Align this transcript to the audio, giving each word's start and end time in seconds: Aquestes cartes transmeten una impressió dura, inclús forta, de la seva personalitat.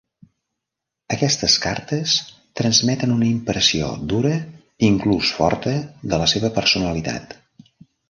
Aquestes 1.15 1.57
cartes 1.65 2.15
transmeten 2.63 3.15
una 3.17 3.29
impressió 3.35 3.93
dura, 4.15 4.35
inclús 4.91 5.33
forta, 5.41 5.79
de 6.11 6.25
la 6.25 6.33
seva 6.37 6.57
personalitat. 6.61 7.43